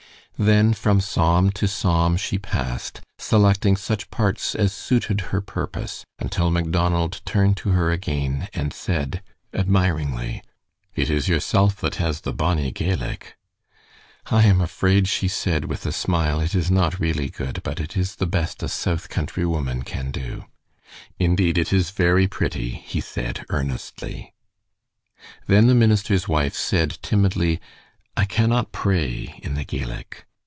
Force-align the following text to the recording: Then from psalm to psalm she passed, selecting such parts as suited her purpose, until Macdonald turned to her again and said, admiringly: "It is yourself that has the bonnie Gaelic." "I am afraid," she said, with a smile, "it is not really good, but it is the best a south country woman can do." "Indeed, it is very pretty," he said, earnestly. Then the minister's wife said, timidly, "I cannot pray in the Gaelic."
Then 0.37 0.73
from 0.73 1.01
psalm 1.01 1.51
to 1.51 1.67
psalm 1.67 2.17
she 2.17 2.39
passed, 2.39 3.01
selecting 3.19 3.77
such 3.77 4.09
parts 4.09 4.55
as 4.55 4.73
suited 4.73 5.21
her 5.29 5.39
purpose, 5.39 6.03
until 6.17 6.49
Macdonald 6.49 7.21
turned 7.25 7.57
to 7.57 7.69
her 7.77 7.91
again 7.91 8.47
and 8.51 8.73
said, 8.73 9.21
admiringly: 9.53 10.41
"It 10.95 11.11
is 11.11 11.27
yourself 11.27 11.75
that 11.81 11.97
has 11.97 12.21
the 12.21 12.33
bonnie 12.33 12.71
Gaelic." 12.71 13.37
"I 14.31 14.43
am 14.45 14.61
afraid," 14.61 15.07
she 15.07 15.27
said, 15.27 15.65
with 15.65 15.85
a 15.85 15.91
smile, 15.91 16.39
"it 16.41 16.55
is 16.55 16.71
not 16.71 16.99
really 16.99 17.29
good, 17.29 17.61
but 17.61 17.79
it 17.79 17.95
is 17.95 18.15
the 18.15 18.25
best 18.25 18.63
a 18.63 18.67
south 18.67 19.09
country 19.09 19.45
woman 19.45 19.83
can 19.83 20.09
do." 20.09 20.45
"Indeed, 21.19 21.55
it 21.59 21.71
is 21.71 21.91
very 21.91 22.27
pretty," 22.27 22.71
he 22.71 22.99
said, 22.99 23.45
earnestly. 23.51 24.33
Then 25.45 25.67
the 25.67 25.75
minister's 25.75 26.27
wife 26.27 26.55
said, 26.55 26.97
timidly, 27.03 27.61
"I 28.17 28.25
cannot 28.25 28.71
pray 28.71 29.39
in 29.43 29.53
the 29.53 29.63
Gaelic." 29.63 30.25